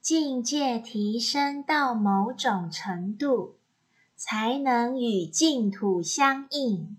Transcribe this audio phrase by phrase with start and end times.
[0.00, 3.56] 境界提升到某种程度
[4.16, 6.96] 才能与净土相应。